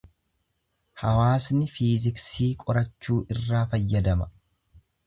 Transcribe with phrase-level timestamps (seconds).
[1.01, 4.33] Hawaasni fiiziksii qorachuu irraa fayyadama.